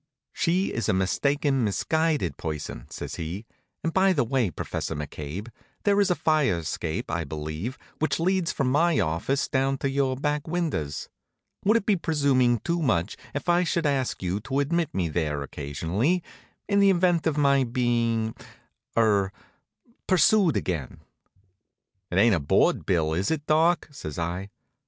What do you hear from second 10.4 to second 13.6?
windows. Would it be presuming too much if